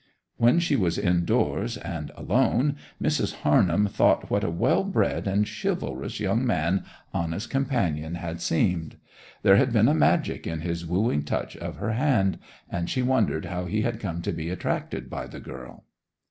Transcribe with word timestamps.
When 0.37 0.57
she 0.57 0.75
was 0.75 0.97
indoors 0.97 1.77
and 1.77 2.09
alone 2.17 2.75
Mrs. 2.99 3.41
Harnham 3.43 3.85
thought 3.85 4.31
what 4.31 4.43
a 4.43 4.49
well 4.49 4.83
bred 4.83 5.27
and 5.27 5.47
chivalrous 5.47 6.19
young 6.19 6.43
man 6.43 6.85
Anna's 7.13 7.45
companion 7.45 8.15
had 8.15 8.41
seemed. 8.41 8.97
There 9.43 9.57
had 9.57 9.71
been 9.71 9.87
a 9.87 9.93
magic 9.93 10.47
in 10.47 10.61
his 10.61 10.87
wooing 10.87 11.23
touch 11.23 11.55
of 11.55 11.75
her 11.75 11.91
hand; 11.91 12.39
and 12.67 12.89
she 12.89 13.03
wondered 13.03 13.45
how 13.45 13.65
he 13.65 13.83
had 13.83 13.99
come 13.99 14.23
to 14.23 14.31
be 14.31 14.49
attracted 14.49 15.07
by 15.07 15.27
the 15.27 15.39
girl. 15.39 15.83